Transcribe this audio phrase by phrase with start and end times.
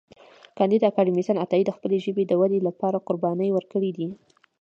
[0.57, 4.07] کانديد اکاډميسن عطایي د خپلې ژبې د ودې لپاره قربانۍ ورکړې دي.